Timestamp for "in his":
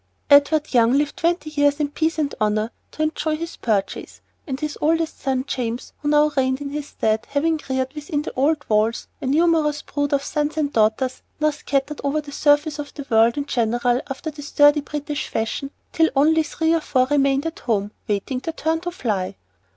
6.59-6.87